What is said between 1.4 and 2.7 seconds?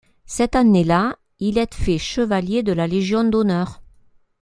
est fait chevalier